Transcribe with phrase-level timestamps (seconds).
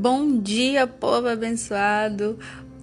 [0.00, 2.38] Bom dia, povo abençoado.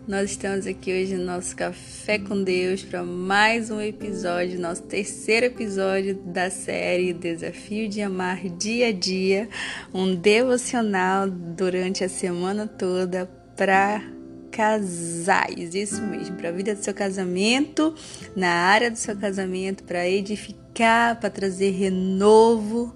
[0.07, 5.47] Nós estamos aqui hoje no nosso Café com Deus para mais um episódio, nosso terceiro
[5.47, 9.49] episódio da série Desafio de Amar Dia a Dia,
[9.91, 13.25] um devocional durante a semana toda
[13.55, 14.03] para
[14.51, 17.95] casais, isso mesmo, para a vida do seu casamento,
[18.35, 22.95] na área do seu casamento, para edificar, para trazer renovo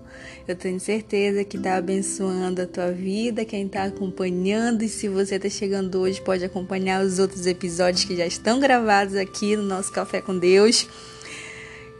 [0.52, 4.84] eu tenho certeza que está abençoando a tua vida, quem está acompanhando.
[4.84, 9.16] E se você está chegando hoje, pode acompanhar os outros episódios que já estão gravados
[9.16, 10.88] aqui no nosso Café com Deus.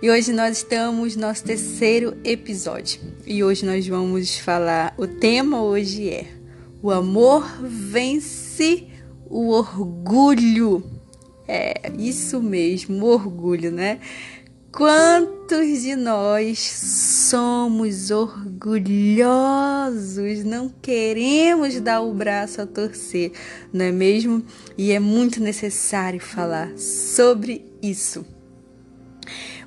[0.02, 3.00] E hoje nós estamos no nosso terceiro episódio.
[3.26, 4.94] E hoje nós vamos falar.
[4.98, 6.28] O tema hoje é:
[6.82, 8.88] O amor vence
[9.30, 10.84] o orgulho.
[11.48, 14.00] É isso mesmo, orgulho, né?
[14.72, 19.26] Quantos de nós somos orgulhosos,
[20.46, 23.34] não queremos dar o braço a torcer,
[23.74, 24.42] não é mesmo?
[24.78, 28.26] E é muito necessário falar sobre isso.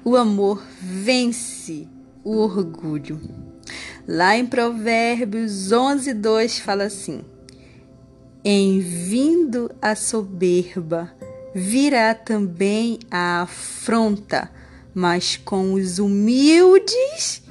[0.03, 1.87] O amor vence
[2.25, 3.21] o orgulho.
[4.09, 7.21] Lá em Provérbios 11, 2 fala assim:
[8.43, 11.12] Em vindo a soberba,
[11.55, 14.64] virá também a afronta
[14.95, 17.42] mas com os humildes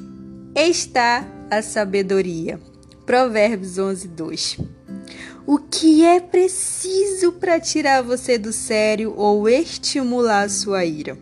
[0.55, 2.59] está a sabedoria.
[3.05, 4.57] Provérbios 11, 2.
[5.45, 11.17] O que é preciso para tirar você do sério ou estimular a sua ira?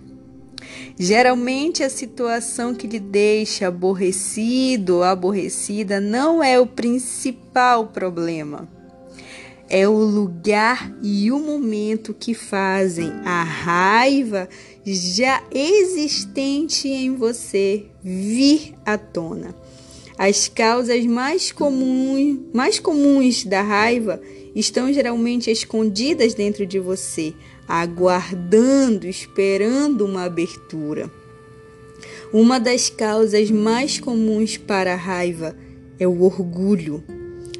[0.97, 8.69] Geralmente, a situação que lhe deixa aborrecido ou aborrecida não é o principal problema
[9.73, 14.49] é o lugar e o momento que fazem a raiva
[14.85, 19.55] já existente em você vir à tona.
[20.17, 24.21] As causas mais comuns, mais comuns da raiva
[24.53, 27.33] estão geralmente escondidas dentro de você,
[27.65, 31.09] aguardando, esperando uma abertura.
[32.33, 35.55] Uma das causas mais comuns para a raiva
[35.97, 37.01] é o orgulho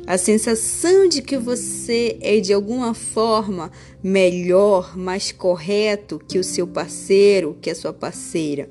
[0.06, 3.72] a sensação de que você é de alguma forma
[4.04, 8.70] melhor, mais correto que o seu parceiro, que a sua parceira.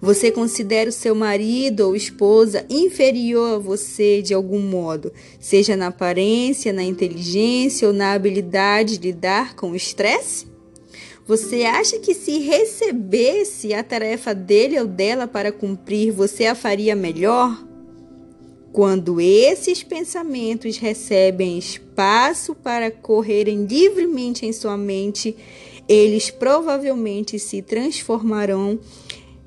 [0.00, 5.88] Você considera o seu marido ou esposa inferior a você de algum modo, seja na
[5.88, 10.46] aparência, na inteligência ou na habilidade de lidar com o estresse?
[11.26, 16.94] Você acha que se recebesse a tarefa dele ou dela para cumprir, você a faria
[16.94, 17.73] melhor?
[18.74, 25.36] Quando esses pensamentos recebem espaço para correrem livremente em sua mente,
[25.88, 28.80] eles provavelmente se transformarão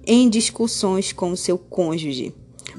[0.05, 2.33] em discussões com seu cônjuge.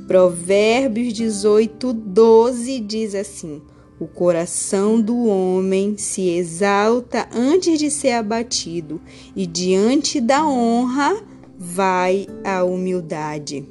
[0.06, 3.60] Provérbios 18, 12 diz assim:
[4.00, 8.98] O coração do homem se exalta antes de ser abatido,
[9.36, 11.14] e diante da honra
[11.58, 13.66] vai a humildade.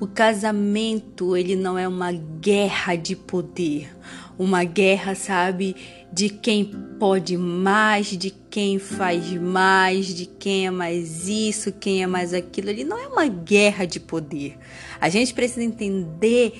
[0.00, 3.94] O casamento, ele não é uma guerra de poder,
[4.38, 5.76] uma guerra, sabe,
[6.10, 6.64] de quem
[6.98, 12.70] pode mais, de quem faz mais, de quem é mais isso, quem é mais aquilo.
[12.70, 14.56] Ele não é uma guerra de poder.
[14.98, 16.54] A gente precisa entender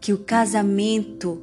[0.00, 1.40] que o casamento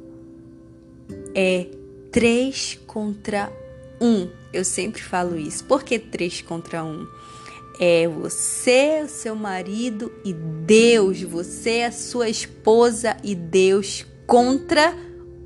[1.34, 1.68] é
[2.10, 3.52] três contra
[4.00, 4.28] um.
[4.52, 5.64] Eu sempre falo isso.
[5.64, 7.06] Por que três contra um?
[7.78, 14.94] É você, o seu marido e Deus, você, a sua esposa e Deus contra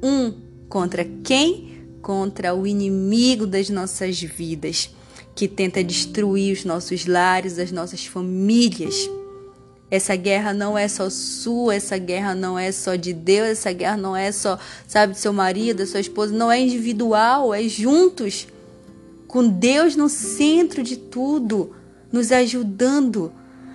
[0.02, 0.32] um.
[0.68, 1.84] Contra quem?
[2.00, 4.90] Contra o inimigo das nossas vidas,
[5.34, 9.10] que tenta destruir os nossos lares, as nossas famílias.
[9.90, 13.98] Essa guerra não é só sua, essa guerra não é só de Deus, essa guerra
[13.98, 18.48] não é só, sabe, do seu marido, da sua esposa, não é individual, é juntos,
[19.28, 21.81] com Deus no centro de tudo
[22.12, 23.32] nos ajudando.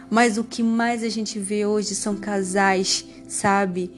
[0.09, 3.91] Mas o que mais a gente vê hoje são casais, sabe,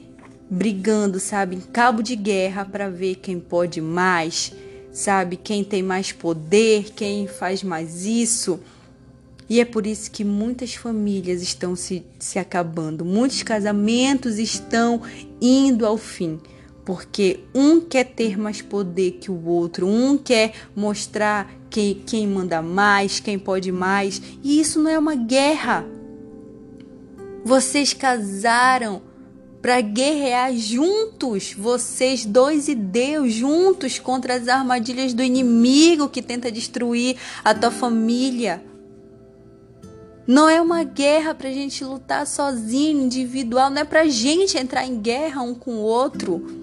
[0.50, 4.52] brigando, sabe, em cabo de guerra para ver quem pode mais,
[4.92, 8.58] sabe, quem tem mais poder, quem faz mais isso.
[9.48, 15.02] E é por isso que muitas famílias estão se, se acabando, muitos casamentos estão
[15.40, 16.40] indo ao fim
[16.90, 22.60] porque um quer ter mais poder que o outro, um quer mostrar quem, quem manda
[22.60, 25.86] mais, quem pode mais, e isso não é uma guerra.
[27.44, 29.00] Vocês casaram
[29.62, 36.50] para guerrear juntos, vocês dois e Deus juntos contra as armadilhas do inimigo que tenta
[36.50, 38.64] destruir a tua família.
[40.26, 44.86] Não é uma guerra para a gente lutar sozinho, individual, não é para gente entrar
[44.86, 46.59] em guerra um com o outro.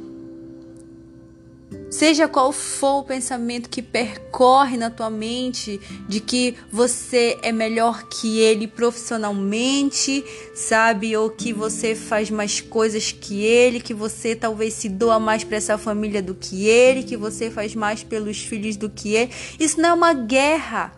[1.90, 8.04] Seja qual for o pensamento que percorre na tua mente de que você é melhor
[8.10, 10.24] que ele profissionalmente,
[10.54, 11.16] sabe?
[11.16, 15.58] Ou que você faz mais coisas que ele, que você talvez se doa mais para
[15.58, 19.32] essa família do que ele, que você faz mais pelos filhos do que ele.
[19.58, 20.92] Isso não é uma guerra.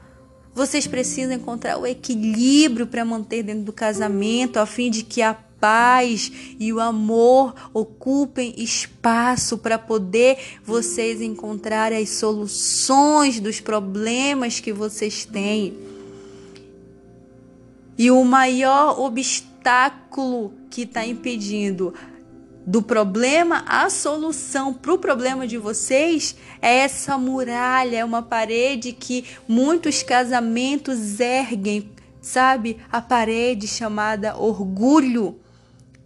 [0.55, 5.37] Vocês precisam encontrar o equilíbrio para manter dentro do casamento, a fim de que a
[5.59, 14.73] paz e o amor ocupem espaço para poder vocês encontrarem as soluções dos problemas que
[14.73, 15.73] vocês têm.
[17.97, 21.93] E o maior obstáculo que está impedindo
[22.65, 28.93] do problema à solução para o problema de vocês é essa muralha, é uma parede
[28.93, 31.89] que muitos casamentos erguem,
[32.21, 32.77] sabe?
[32.91, 35.39] A parede chamada orgulho.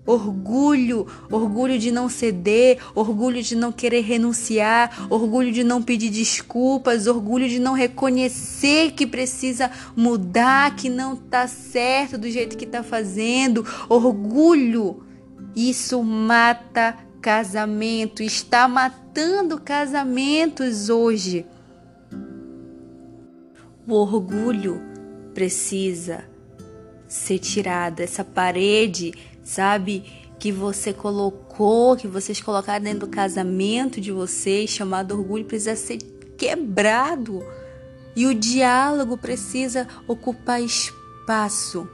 [0.05, 7.07] Orgulho, orgulho de não ceder, orgulho de não querer renunciar, orgulho de não pedir desculpas,
[7.07, 12.83] orgulho de não reconhecer que precisa mudar, que não tá certo do jeito que tá
[12.83, 15.03] fazendo, orgulho.
[15.55, 21.45] Isso mata casamento, está matando casamentos hoje.
[23.87, 24.81] O orgulho
[25.33, 26.25] precisa
[27.07, 30.03] ser tirado, essa parede sabe?
[30.39, 35.97] Que você colocou, que vocês colocaram dentro do casamento de vocês, chamado orgulho, precisa ser
[36.37, 37.43] quebrado.
[38.15, 41.87] E o diálogo precisa ocupar espaço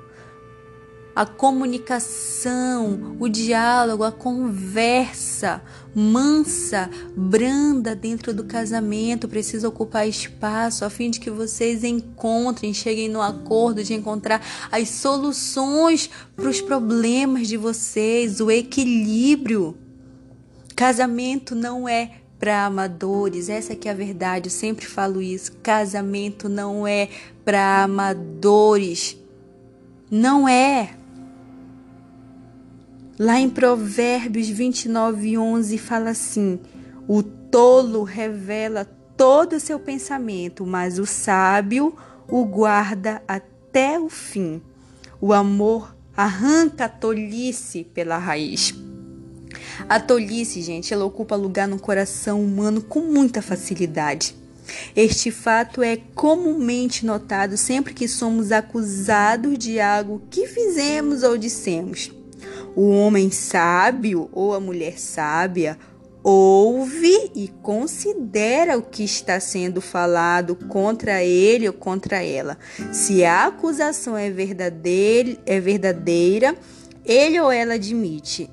[1.16, 5.62] a comunicação, o diálogo, a conversa
[5.94, 13.10] mansa, branda dentro do casamento precisa ocupar espaço a fim de que vocês encontrem, cheguem
[13.10, 14.42] no acordo de encontrar
[14.72, 19.78] as soluções para os problemas de vocês, o equilíbrio.
[20.76, 25.52] Casamento não é para amadores, essa que é a verdade, eu sempre falo isso.
[25.62, 27.10] Casamento não é
[27.44, 29.18] para amadores.
[30.10, 30.99] Não é.
[33.20, 36.58] Lá em Provérbios 29, 11 fala assim:
[37.06, 38.86] O tolo revela
[39.18, 41.94] todo o seu pensamento, mas o sábio
[42.30, 44.62] o guarda até o fim.
[45.20, 48.74] O amor arranca a tolice pela raiz.
[49.90, 54.34] A tolice, gente, ela ocupa lugar no coração humano com muita facilidade.
[54.96, 62.18] Este fato é comumente notado sempre que somos acusados de algo que fizemos ou dissemos.
[62.76, 65.78] O homem sábio ou a mulher sábia
[66.24, 72.58] ouve e considera o que está sendo falado contra ele ou contra ela.
[72.92, 76.56] Se a acusação é verdadeira, é verdadeira
[77.06, 78.50] ele ou ela admite.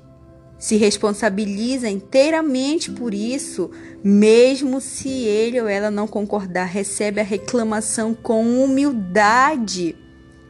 [0.57, 3.69] Se responsabiliza inteiramente por isso,
[4.03, 9.95] mesmo se ele ou ela não concordar, recebe a reclamação com humildade,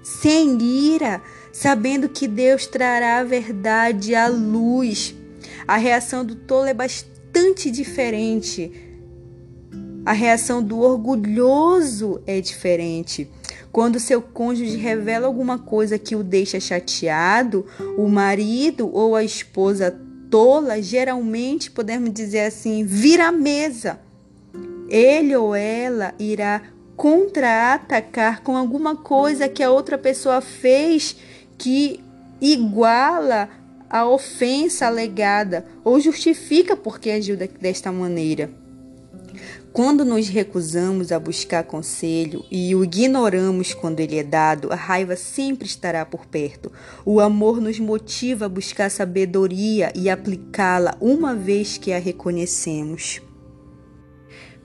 [0.01, 1.21] sem ira,
[1.57, 5.15] sabendo que Deus trará a verdade à luz.
[5.67, 8.71] A reação do tolo é bastante diferente.
[10.05, 13.27] A reação do orgulhoso é diferente.
[13.71, 17.65] Quando seu cônjuge revela alguma coisa que o deixa chateado,
[17.97, 23.99] o marido ou a esposa tola, geralmente podemos dizer assim, vira a mesa.
[24.87, 26.61] Ele ou ela irá
[26.95, 31.15] contra-atacar com alguma coisa que a outra pessoa fez
[31.57, 31.99] que
[32.39, 33.49] iguala
[33.89, 38.49] a ofensa alegada ou justifica porque agiu desta maneira.
[39.71, 45.15] Quando nos recusamos a buscar conselho e o ignoramos quando ele é dado, a raiva
[45.15, 46.71] sempre estará por perto.
[47.05, 53.21] O amor nos motiva a buscar sabedoria e aplicá-la uma vez que a reconhecemos.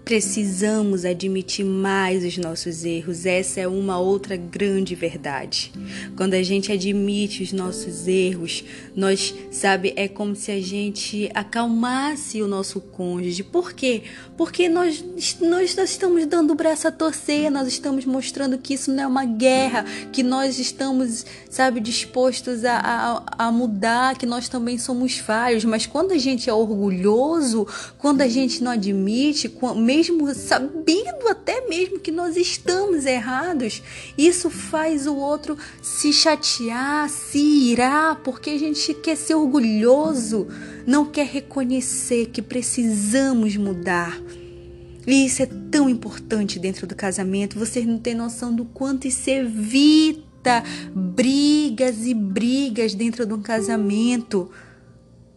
[0.05, 5.73] Precisamos admitir mais os nossos erros, essa é uma outra grande verdade.
[6.17, 8.65] Quando a gente admite os nossos erros,
[8.97, 13.45] nós, sabe, é como se a gente acalmasse o nosso cônjuge.
[13.45, 14.03] Por quê?
[14.37, 15.05] Porque nós,
[15.41, 19.07] nós, nós estamos dando o braço a torcer, nós estamos mostrando que isso não é
[19.07, 25.17] uma guerra, que nós estamos, sabe, dispostos a, a, a mudar, que nós também somos
[25.17, 25.65] falhos.
[25.65, 27.69] Mas quando a gente é orgulhoso,
[27.99, 29.49] quando a gente não admite,
[29.93, 33.83] mesmo sabendo até mesmo que nós estamos errados,
[34.17, 40.49] isso faz o outro se chatear, se irar, porque a gente quer ser orgulhoso,
[40.87, 44.19] não quer reconhecer que precisamos mudar.
[45.07, 49.29] E isso é tão importante dentro do casamento, vocês não têm noção do quanto isso
[49.29, 54.51] evita brigas e brigas dentro de um casamento.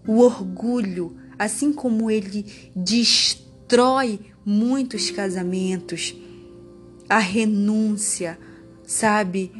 [0.07, 6.15] O orgulho, assim como ele destrói muitos casamentos.
[7.09, 8.37] A renúncia,
[8.85, 9.51] sabe?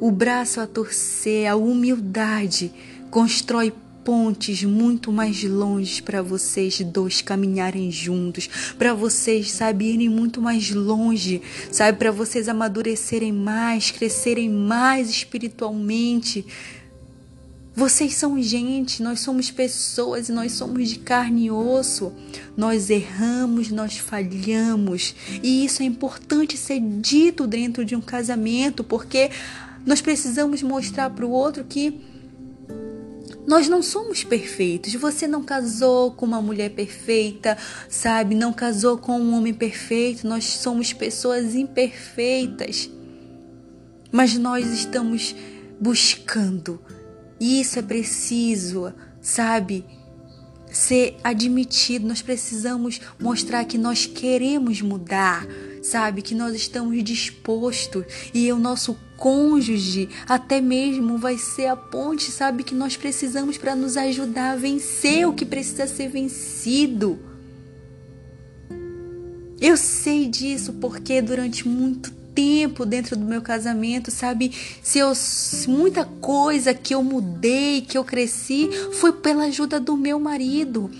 [0.00, 2.72] O braço a torcer, a humildade
[3.10, 3.72] constrói
[4.04, 10.70] pontes muito mais longe para vocês dois caminharem juntos, para vocês, sabe, irem muito mais
[10.70, 11.40] longe,
[11.72, 16.44] sabe, para vocês amadurecerem mais, crescerem mais espiritualmente.
[17.76, 22.12] Vocês são gente, nós somos pessoas e nós somos de carne e osso.
[22.56, 25.12] Nós erramos, nós falhamos.
[25.42, 29.28] E isso é importante ser dito dentro de um casamento, porque
[29.84, 32.00] nós precisamos mostrar para o outro que
[33.44, 34.94] nós não somos perfeitos.
[34.94, 38.36] Você não casou com uma mulher perfeita, sabe?
[38.36, 40.28] Não casou com um homem perfeito.
[40.28, 42.88] Nós somos pessoas imperfeitas.
[44.12, 45.34] Mas nós estamos
[45.80, 46.80] buscando.
[47.40, 49.84] Isso é preciso, sabe?
[50.70, 52.06] Ser admitido.
[52.06, 55.46] Nós precisamos mostrar que nós queremos mudar
[55.84, 56.22] sabe?
[56.22, 62.64] Que nós estamos dispostos e o nosso cônjuge até mesmo vai ser a ponte, sabe?
[62.64, 67.18] Que nós precisamos para nos ajudar a vencer o que precisa ser vencido.
[69.60, 72.23] Eu sei disso porque durante muito tempo
[72.86, 74.52] dentro do meu casamento, sabe?
[74.82, 79.96] Se eu se muita coisa que eu mudei, que eu cresci, foi pela ajuda do
[79.96, 80.90] meu marido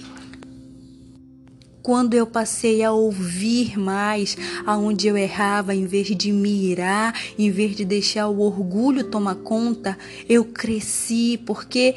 [1.85, 7.77] quando eu passei a ouvir mais aonde eu errava, em vez de mirar, em vez
[7.77, 11.95] de deixar o orgulho tomar conta, eu cresci, porque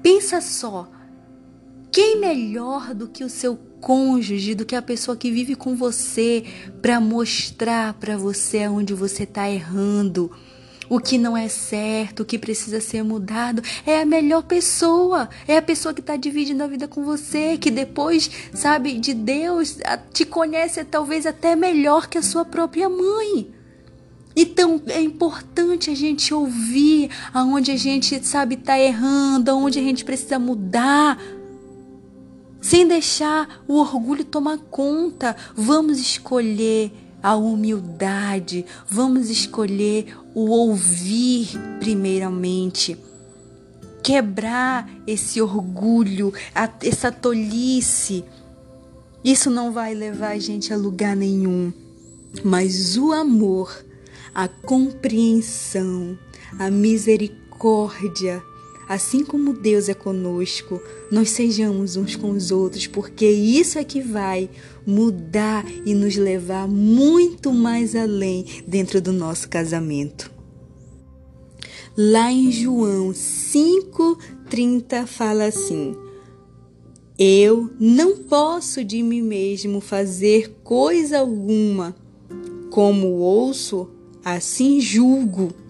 [0.00, 0.88] pensa só,
[1.90, 6.42] quem melhor do que o seu cônjuge, do que a pessoa que vive com você,
[6.80, 10.30] para mostrar para você aonde você está errando?
[10.86, 15.30] o que não é certo, o que precisa ser mudado, é a melhor pessoa.
[15.48, 19.78] É a pessoa que está dividindo a vida com você, que depois, sabe, de Deus,
[20.12, 23.54] te conhece talvez até melhor que a sua própria mãe.
[24.36, 30.04] Então é importante a gente ouvir aonde a gente sabe está errando, aonde a gente
[30.04, 31.16] precisa mudar,
[32.64, 35.36] sem deixar o orgulho tomar conta.
[35.54, 36.90] Vamos escolher
[37.22, 42.96] a humildade, vamos escolher o ouvir primeiramente.
[44.02, 46.32] Quebrar esse orgulho,
[46.80, 48.24] essa tolice.
[49.22, 51.70] Isso não vai levar a gente a lugar nenhum.
[52.42, 53.84] Mas o amor,
[54.34, 56.18] a compreensão,
[56.58, 58.42] a misericórdia,
[58.88, 64.00] assim como Deus é conosco, nós sejamos uns com os outros, porque isso é que
[64.00, 64.48] vai
[64.86, 70.30] mudar e nos levar muito mais além dentro do nosso casamento.
[71.96, 75.94] Lá em João 5:30 fala assim:
[77.18, 81.94] Eu não posso de mim mesmo fazer coisa alguma,
[82.70, 83.88] como ouço,
[84.24, 85.63] assim julgo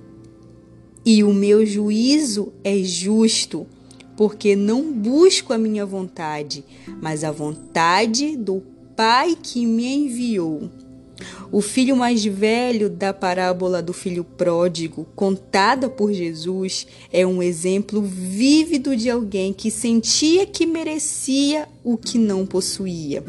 [1.05, 3.67] e o meu juízo é justo,
[4.17, 6.65] porque não busco a minha vontade,
[7.03, 8.63] mas a vontade do
[8.97, 10.71] Pai que me enviou.
[11.51, 18.01] O filho mais velho da parábola do filho pródigo, contada por Jesus, é um exemplo
[18.03, 23.25] vívido de alguém que sentia que merecia o que não possuía.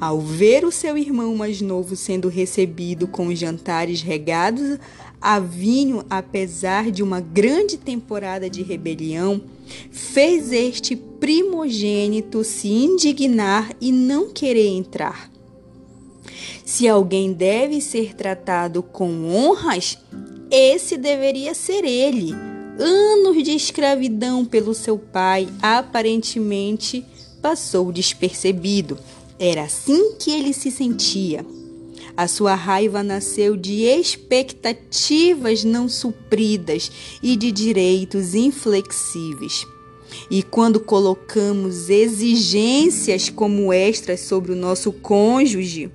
[0.00, 4.78] Ao ver o seu irmão mais novo sendo recebido com jantares regados
[5.20, 9.42] a vinho, apesar de uma grande temporada de rebelião,
[9.90, 15.30] fez este primogênito se indignar e não querer entrar.
[16.64, 19.98] Se alguém deve ser tratado com honras,
[20.50, 22.32] esse deveria ser ele.
[22.78, 27.04] Anos de escravidão pelo seu pai aparentemente
[27.42, 28.98] passou despercebido.
[29.38, 31.46] Era assim que ele se sentia.
[32.16, 36.90] A sua raiva nasceu de expectativas não supridas
[37.22, 39.64] e de direitos inflexíveis.
[40.28, 45.92] E quando colocamos exigências como extras sobre o nosso cônjuge,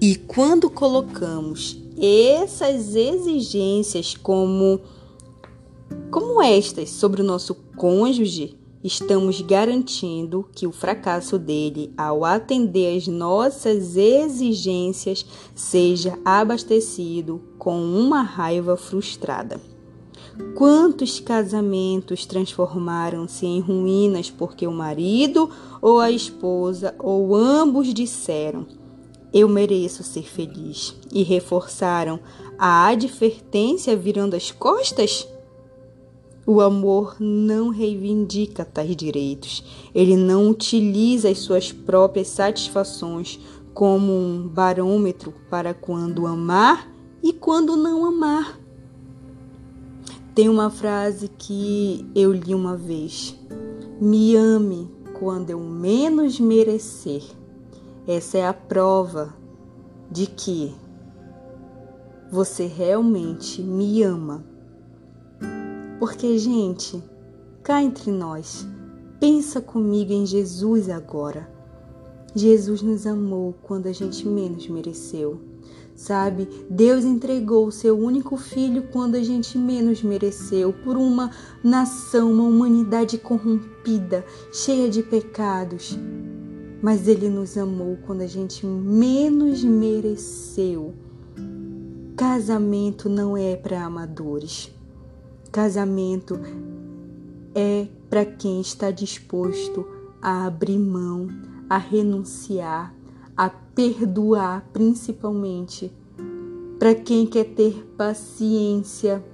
[0.00, 4.80] e quando colocamos essas exigências como
[6.10, 13.06] como estas sobre o nosso cônjuge, estamos garantindo que o fracasso dele ao atender às
[13.06, 19.60] nossas exigências seja abastecido com uma raiva frustrada.
[20.54, 28.66] Quantos casamentos transformaram-se em ruínas porque o marido ou a esposa ou ambos disseram:
[29.32, 32.20] Eu mereço ser feliz e reforçaram
[32.58, 35.26] a advertência virando as costas?
[36.46, 39.64] O amor não reivindica tais direitos.
[39.92, 43.40] Ele não utiliza as suas próprias satisfações
[43.74, 46.88] como um barômetro para quando amar
[47.20, 48.60] e quando não amar.
[50.36, 53.36] Tem uma frase que eu li uma vez:
[54.00, 54.88] Me ame
[55.18, 57.24] quando eu menos merecer.
[58.06, 59.34] Essa é a prova
[60.08, 60.72] de que
[62.30, 64.55] você realmente me ama.
[65.98, 67.02] Porque, gente,
[67.62, 68.66] cá entre nós,
[69.18, 71.48] pensa comigo em Jesus agora.
[72.34, 75.40] Jesus nos amou quando a gente menos mereceu.
[75.94, 81.30] Sabe, Deus entregou o seu único filho quando a gente menos mereceu, por uma
[81.64, 84.22] nação, uma humanidade corrompida,
[84.52, 85.98] cheia de pecados.
[86.82, 90.92] Mas Ele nos amou quando a gente menos mereceu.
[92.14, 94.75] Casamento não é para amadores.
[95.56, 96.38] Casamento
[97.54, 99.86] é para quem está disposto
[100.20, 101.28] a abrir mão,
[101.66, 102.94] a renunciar,
[103.34, 105.90] a perdoar, principalmente
[106.78, 109.24] para quem quer ter paciência.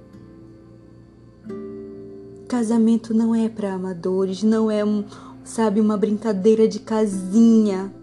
[2.47, 5.03] Casamento não é para amadores, não é um,
[5.43, 7.93] sabe, uma brincadeira de casinha.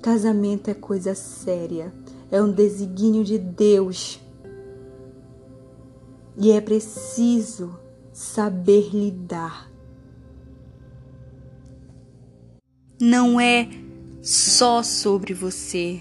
[0.00, 1.92] Casamento é coisa séria,
[2.30, 4.20] é um desígnio de Deus.
[6.38, 7.76] E é preciso
[8.12, 9.68] saber lidar.
[13.00, 13.68] Não é
[14.22, 16.00] só sobre você.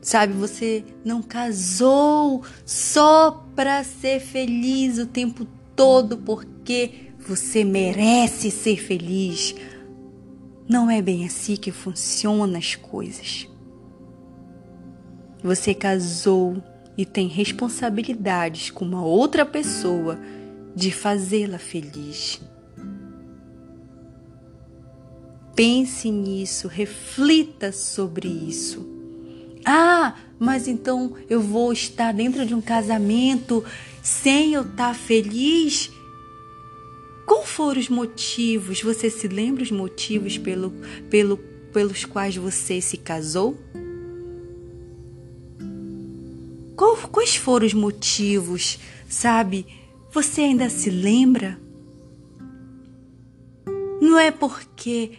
[0.00, 8.78] Sabe, você não casou só para ser feliz o tempo todo porque você merece ser
[8.78, 9.54] feliz.
[10.68, 13.48] Não é bem assim que funcionam as coisas.
[15.42, 16.62] Você casou
[16.96, 20.18] e tem responsabilidades com uma outra pessoa
[20.74, 22.40] de fazê-la feliz.
[25.54, 28.86] Pense nisso, reflita sobre isso.
[29.64, 33.64] Ah, mas então eu vou estar dentro de um casamento
[34.02, 35.90] sem eu estar feliz?
[37.26, 38.82] Qual foram os motivos?
[38.82, 40.72] Você se lembra os motivos pelo,
[41.10, 41.38] pelo,
[41.72, 43.58] pelos quais você se casou?
[46.96, 48.78] Qual, quais foram os motivos,
[49.08, 49.66] sabe?
[50.12, 51.60] Você ainda se lembra?
[54.00, 55.12] Não é porque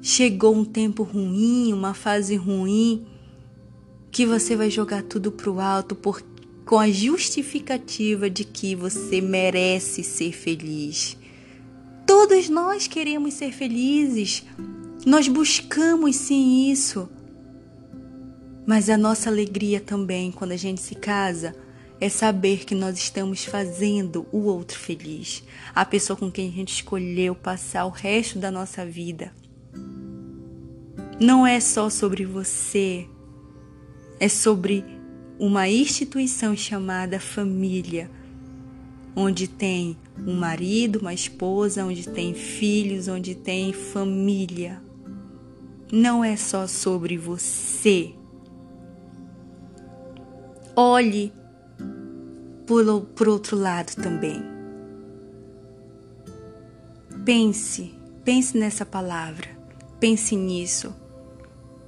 [0.00, 3.04] chegou um tempo ruim, uma fase ruim,
[4.12, 6.22] que você vai jogar tudo pro alto por,
[6.64, 11.16] com a justificativa de que você merece ser feliz.
[12.06, 14.44] Todos nós queremos ser felizes.
[15.04, 17.08] Nós buscamos sim isso.
[18.66, 21.54] Mas a nossa alegria também, quando a gente se casa,
[22.00, 26.74] é saber que nós estamos fazendo o outro feliz, a pessoa com quem a gente
[26.74, 29.32] escolheu passar o resto da nossa vida.
[31.20, 33.06] Não é só sobre você,
[34.18, 34.84] é sobre
[35.38, 38.10] uma instituição chamada família,
[39.14, 44.82] onde tem um marido, uma esposa, onde tem filhos, onde tem família.
[45.90, 48.12] Não é só sobre você
[50.76, 51.32] olhe
[52.66, 52.84] por,
[53.14, 54.42] por outro lado também.
[57.24, 59.48] Pense, pense nessa palavra,
[59.98, 60.94] pense nisso.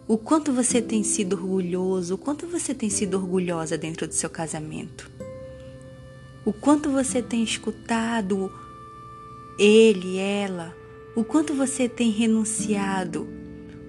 [0.08, 4.30] O quanto você tem sido orgulhoso, o quanto você tem sido orgulhosa dentro do seu
[4.30, 5.10] casamento.
[6.46, 8.50] O quanto você tem escutado
[9.58, 10.74] ele, ela,
[11.14, 13.28] o quanto você tem renunciado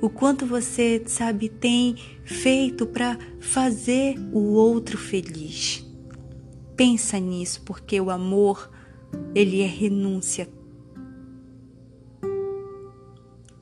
[0.01, 5.85] o quanto você, sabe, tem feito para fazer o outro feliz.
[6.75, 8.71] Pensa nisso, porque o amor,
[9.35, 10.47] ele é renúncia.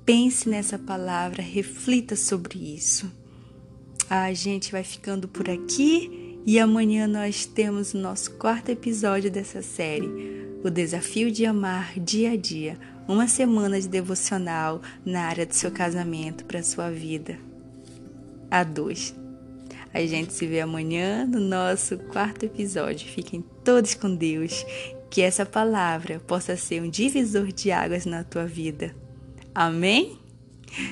[0.05, 3.11] Pense nessa palavra, reflita sobre isso.
[4.09, 9.61] A gente vai ficando por aqui e amanhã nós temos o nosso quarto episódio dessa
[9.61, 10.07] série,
[10.63, 15.71] O Desafio de Amar Dia a Dia uma semana de devocional na área do seu
[15.71, 17.37] casamento para sua vida.
[18.51, 19.15] A dois.
[19.93, 23.07] A gente se vê amanhã no nosso quarto episódio.
[23.09, 24.65] Fiquem todos com Deus.
[25.09, 28.93] Que essa palavra possa ser um divisor de águas na tua vida.
[29.55, 30.19] Amém?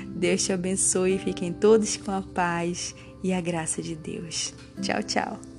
[0.08, 1.19] Deus te abençoe.
[1.19, 4.54] Fiquem todos com a paz e a graça de Deus.
[4.82, 5.55] Tchau, tchau.